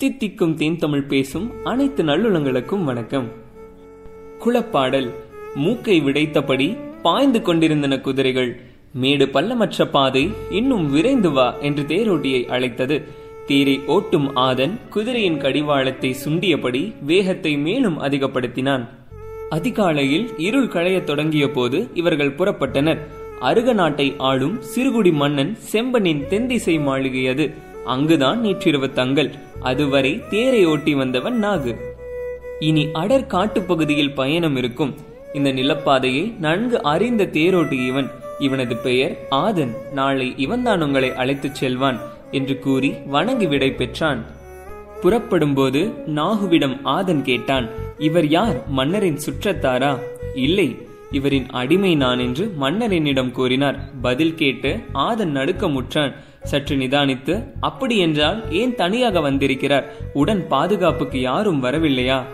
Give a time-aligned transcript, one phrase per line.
[0.00, 3.28] தித்திக்கும் தேன் தமிழ் பேசும் அனைத்து நல்லுளங்களுக்கும் வணக்கம்.
[4.38, 5.10] குளப்பாடல்.
[5.54, 8.60] மூக்கை விடைத்தபடி பாய்ந்து கொண்டிருந்தன குதிரைகள்.
[8.92, 13.02] மேடு பள்ளமற்ற பாதை இன்னும் விரைந்து வா என்று தேரோட்டியை அழைத்தது.
[13.46, 18.88] தேரை ஓட்டும் ஆதன் குதிரையின் கடிவாளத்தை சுண்டியபடி வேகத்தை மேலும் அதிகப்படுத்தினான்.
[19.48, 22.98] அதிகாலையில் இருள் களையத் தொடங்கிய போது இவர்கள் புறப்பட்டனர்.
[23.40, 27.54] அருக நாட்டை ஆளும் சிறுகுடி மன்னன் செம்பனின் தென்திசை மாளிகை அது
[27.84, 29.30] அங்குதான் நேற்றிரவு தங்கள்.
[29.60, 31.76] அதுவரை தேரை ஓட்டி வந்தவன் நாகு.
[32.58, 34.94] இனி அடர் காட்டுப் பகுதியில் பயணம் இருக்கும்.
[35.32, 38.10] இந்த நிலப்பாதையை நன்கு அறிந்த தேரோட்டி இவன்.
[38.38, 39.74] இவனது பெயர் ஆதன்.
[39.92, 41.98] நாளை இவன்தான் உங்களை அழைத்துச் செல்வான்
[42.30, 44.24] என்று கூறி வணங்கி விடை பெற்றான்.
[45.00, 47.68] புறப்படும்போது நாகுவிடம் ஆதன் கேட்டான்
[47.98, 48.68] இவர் யார்?
[48.68, 49.98] மன்னரின் சுற்றத்தாரா?
[50.34, 50.76] இல்லை
[51.10, 53.78] இவரின் அடிமை நான் என்று மன்னர் என்னிடம் கூறினார்.
[54.02, 56.14] பதில் கேட்டு ஆதன் நடுக்கமுற்றான்.
[56.42, 59.92] சற்று நிதானித்து அப்படி என்றால் ஏன் தனியாக வந்திருக்கிறார்?
[60.12, 62.24] உடன் பாதுகாப்புக்கு யாரும் வரவில்லையா?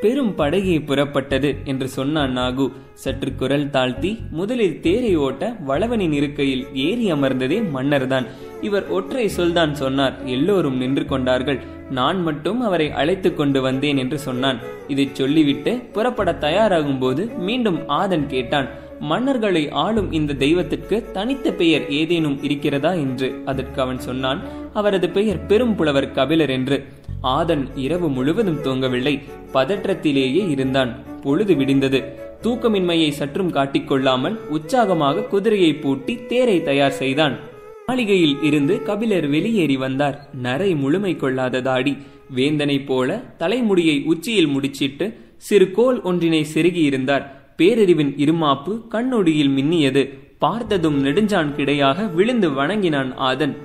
[0.00, 2.72] பெரும் படகே புறப்பட்டது என்று சொன்னான் நாகு.
[2.92, 8.26] சற்று குரல் தாழ்த்தி முதலில் தேரை ஓட்ட வளவனின் இருக்கையில் ஏறி அமர்ந்ததே மன்னர்தான்.
[8.60, 11.60] இவர் ஒற்றை சொல்தான் சொன்னார் எல்லோரும் நின்று கொண்டார்கள்.
[11.90, 14.58] நான் மட்டும் அவரை அழைத்து கொண்டு வந்தேன் என்று சொன்னான்.
[14.88, 18.68] இதை சொல்லிவிட்டு புறப்பட தயாராகும் போது மீண்டும் ஆதன் கேட்டான்
[19.10, 22.92] மன்னர்களை ஆளும் இந்த தெய்வத்திற்கு தனித்த பெயர் ஏதேனும் இருக்கிறதா?
[22.92, 23.42] என்று.
[23.44, 24.40] அதற்கு அவன் சொன்னான்
[24.72, 26.86] அவரது பெயர் பெரும் புலவர் கபிலர் என்று.
[27.22, 29.22] ஆதன் இரவு முழுவதும் தூங்கவில்லை.
[29.52, 31.20] பதற்றத்திலேயே இருந்தான்.
[31.22, 32.04] பொழுது விடிந்தது.
[32.42, 37.38] தூக்கமின்மையை சற்றும் காட்டிக்கொள்ளாமல் உற்சாகமாக குதிரையை பூட்டி தேரை தயார் செய்தான்.
[37.86, 40.28] மாளிகையில் இருந்து கபிலர் வெளியேறி வந்தார்.
[40.32, 41.96] நரை முழுமை கொள்ளாத தாடி
[42.34, 50.18] வேந்தனைப் போல தலைமுடியை உச்சியில் முடிச்சிட்டு சிறு கோல் ஒன்றினை செருகியிருந்தார் பேரறிவின் இருமாப்பு கண்ணொடியில் மின்னியது.
[50.38, 53.56] பார்த்ததும் நெடுஞ்சான் கிடையாக விழுந்து வணங்கினான் ஆதன்.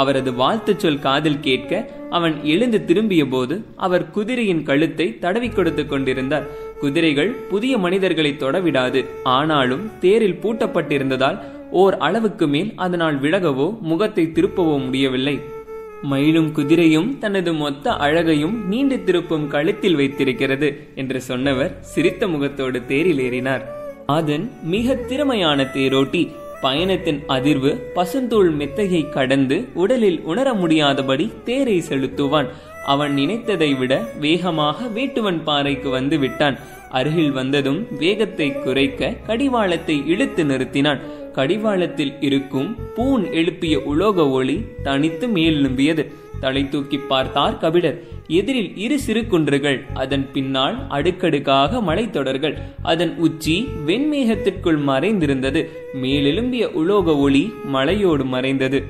[0.00, 1.72] அவரது வாழ்த்துச் சொல் காதில் கேட்க
[2.16, 3.54] அவன் எழுந்து திரும்பிய போது
[3.86, 6.46] அவர் குதிரையின் கழுத்தை தடவி கொடுத்து கொண்டிருந்தார்.
[6.80, 9.02] குதிரைகள் புதிய மனிதர்களை தொடவிடாது.
[9.38, 11.38] ஆனாலும் தேரில் பூட்டப்பட்டிருந்ததால்
[11.82, 15.36] ஓர் அளவுக்கு மேல் அதனால் விலகவோ முகத்தை திருப்பவோ முடியவில்லை.
[16.10, 23.64] மயிலும் குதிரையும் தனது மொத்த அழகையும் நீண்டு திருப்பும் கழுத்தில் வைத்திருக்கிறது என்று சொன்னவர் சிரித்த முகத்தோடு தேரில் ஏறினார்.
[24.18, 26.22] அதன் மிக திறமையான தேரோட்டி
[26.62, 32.48] பயணத்தின் அதிர்வு பசுந்தூள் மெத்தையை கடந்து உடலில் உணர முடியாதபடி தேரை செலுத்துவான்.
[32.86, 36.58] அவன் நினைத்ததை விட வேகமாக வேட்டுவன் பாறைக்கு வந்து விட்டான்.
[36.90, 41.00] அருகில் வந்ததும் வேகத்தை குறைக்க கடிவாளத்தை இழுத்து நிறுத்தினான்.
[41.34, 46.04] கடிவாளத்தில் இருக்கும் பூன் எழுப்பிய உலோக ஒளி தனித்து மேலெழும்பியது
[46.40, 47.98] தலை தூக்கி பார்த்தார் கபிலர்.
[48.28, 52.58] எதிரில் இரு சிறு குன்றுகள் அதன் பின்னால் அடுக்கடுக்காக மலைத்தொடர்கள்.
[52.82, 55.68] அதன் உச்சி வெண்மேகத்திற்குள் மறைந்திருந்தது.
[56.02, 58.84] மேலெழும்பிய உலோக ஒளி மலையோடு மறைந்தது.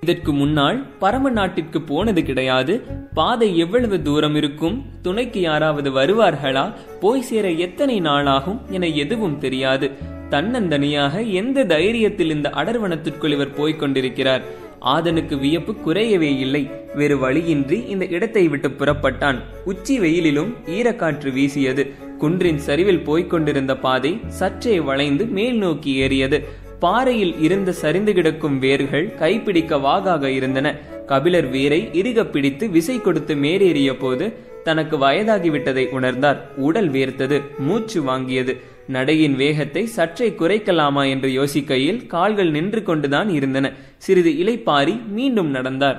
[0.00, 2.82] இதற்கு முன்னால் பரம நாட்டிற்கு போனது கிடையாது.
[3.14, 4.84] பாதை எவ்வளவு தூரம் இருக்கும்?
[5.02, 6.72] துணைக்கு யாராவது வருவார்களா?
[7.00, 9.90] போய் சேர எத்தனை நாளாகும் என எதுவும் தெரியாது.
[10.30, 14.42] தன்னந்தனியாக எந்த தைரியத்தில் இந்த அடர்வனத்திற்குள் இவர் போய்க் கொண்டிருக்கிறார்?
[14.82, 16.70] ஆதனுக்கு வியப்பு குறையவே இல்லை.
[16.94, 19.38] வேறு வழியின்றி இந்த இடத்தை விட்டு புறப்பட்டான்.
[19.64, 21.92] உச்சி வெயிலிலும் ஈரக்காற்று வீசியது.
[22.18, 26.44] குன்றின் சரிவில் போய்க் கொண்டிருந்த பாதை சற்றே வளைந்து மேல் நோக்கி ஏறியது.
[26.78, 30.80] பாறையில் இருந்த சரிந்து கிடக்கும் வேர்கள் கைப்பிடிக்க வாகாக இருந்தன.
[31.06, 34.26] கபிலர் வேரை இறுக பிடித்து விசை கொடுத்து மேலேறிய போது
[34.64, 36.40] தனக்கு வயதாகிவிட்டதை உணர்ந்தார்.
[36.56, 38.54] உடல் வேர்த்தது மூச்சு வாங்கியது.
[38.86, 43.72] நடையின் வேகத்தை சற்றே குறைக்கலாமா என்று யோசிக்கையில் கால்கள் நின்று கொண்டுதான் இருந்தன.
[43.98, 45.98] சிறிது இலைப்பாரி மீண்டும் நடந்தார்.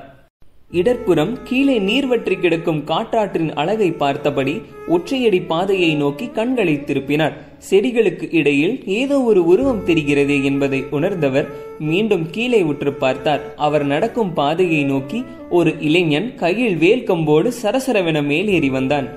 [0.72, 7.35] இடர்புறம் கீழே நீர்வற்றி கிடக்கும் காற்றாற்றின் அழகை பார்த்தபடி ஒற்றையடி பாதையை நோக்கி கண்களை திருப்பினார்.
[7.69, 11.47] செடிகளுக்கு இடையில் ஏதோ ஒரு உருவம் தெரிகிறது என்பதை உணர்ந்தவர்
[11.79, 13.56] மீண்டும் கீழே உற்று பார்த்தார்.
[13.56, 19.07] அவர் நடக்கும் பாதையை நோக்கி ஒரு இளைஞன் கையில் வேல் கம்போடு சரசரவென மேலேறி வந்தான்.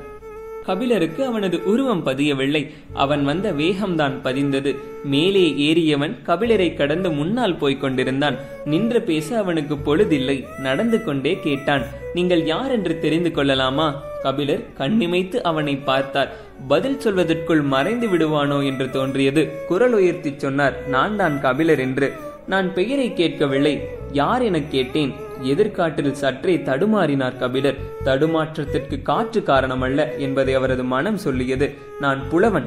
[0.66, 2.70] கபிலருக்கு அவனது உருவம் பதியவில்லை.
[2.92, 4.76] அவன் வந்த வேகம்தான் பதிந்தது.
[5.04, 8.36] மேலே ஏறியவன் கபிலரை கடந்து முன்னால் போய்க் கொண்டிருந்தான்.
[8.64, 10.44] நின்று பேச அவனுக்கு பொழுதில்லை.
[10.58, 11.82] நடந்து கொண்டே கேட்டான்
[12.14, 14.02] நீங்கள் யார் என்று தெரிந்து கொள்ளலாமா?
[14.22, 16.36] கபிலர் கண்ணிமைத்து அவனை பார்த்தார்.
[16.68, 18.66] பதில் சொல்வதற்குள் மறைந்து விடுவானோ?
[18.66, 19.50] என்று தோன்றியது.
[19.68, 22.12] குரல் உயர்த்தி சொன்னார் நான் தான் கபிலர் என்று.
[22.46, 23.88] நான் பெயரை கேட்கவில்லை.
[24.12, 25.12] யார் என கேட்டேன்?
[25.42, 27.76] எதிர்காட்டில் சற்றே தடுமாறினார் கபிலர்.
[28.04, 31.74] தடுமாற்றத்திற்கு காற்று காரணமல்ல என்பதை அவரது மனம் சொல்லியது.
[32.00, 32.66] நான் புலவன்.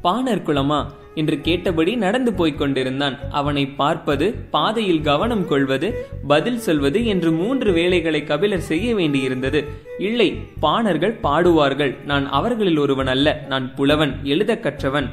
[0.00, 3.18] பாணர் குளமா என்று கேட்டபடி நடந்து போய்க் கொண்டிருந்தான்.
[3.30, 9.64] அவனை பார்ப்பது பாதையில் கவனம் கொள்வது பதில் சொல்வது என்று மூன்று வேலைகளை கபிலர் செய்ய வேண்டியிருந்தது.
[9.98, 12.04] இல்லை பாணர்கள் பாடுவார்கள்.
[12.04, 13.44] நான் அவர்களில் ஒருவன் அல்ல.
[13.48, 15.08] நான் புலவன் எழுத கற்றவன்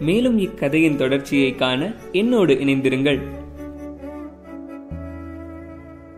[0.00, 3.20] மேலும் இக்கதையின் தொடர்ச்சியை காண என்னோடு இணைந்திருங்கள்.